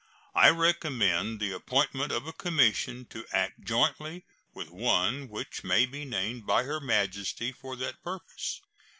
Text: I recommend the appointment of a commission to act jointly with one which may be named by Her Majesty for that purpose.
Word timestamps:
I 0.33 0.49
recommend 0.49 1.39
the 1.39 1.51
appointment 1.51 2.11
of 2.11 2.25
a 2.25 2.33
commission 2.33 3.05
to 3.11 3.23
act 3.31 3.63
jointly 3.63 4.25
with 4.51 4.71
one 4.71 5.29
which 5.29 5.63
may 5.63 5.85
be 5.85 6.05
named 6.05 6.47
by 6.47 6.63
Her 6.63 6.79
Majesty 6.79 7.51
for 7.51 7.75
that 7.75 8.01
purpose. 8.01 8.61